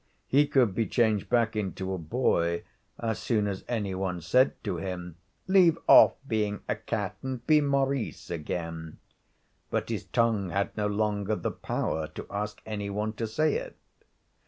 He 0.25 0.47
could 0.47 0.73
be 0.73 0.87
changed 0.87 1.29
back 1.29 1.55
into 1.55 1.93
a 1.93 1.99
boy 1.99 2.63
as 2.97 3.19
soon 3.19 3.45
as 3.45 3.63
any 3.67 3.93
one 3.93 4.19
said 4.19 4.53
to 4.63 4.77
him, 4.77 5.15
'Leave 5.45 5.77
off 5.85 6.13
being 6.27 6.61
a 6.67 6.75
cat 6.75 7.17
and 7.21 7.45
be 7.45 7.61
Maurice 7.61 8.31
again,' 8.31 8.97
but 9.69 9.89
his 9.89 10.05
tongue 10.05 10.49
had 10.49 10.75
no 10.75 10.87
longer 10.87 11.35
the 11.35 11.51
power 11.51 12.07
to 12.15 12.25
ask 12.31 12.63
any 12.65 12.89
one 12.89 13.13
to 13.13 13.27
say 13.27 13.53
it. 13.53 13.77